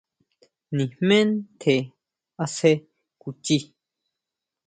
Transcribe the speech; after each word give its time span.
Nijmé 0.75 1.17
ntjen 1.29 1.81
asje 2.43 2.71
kuchii. 3.21 3.61